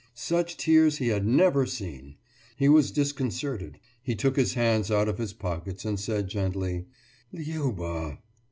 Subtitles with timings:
[0.15, 2.15] Such tears he had never seen!
[2.57, 3.79] He was disconcerted.
[4.01, 6.87] He took his hands out of his pockets, and said gently:
[7.31, 8.17] »Liuba!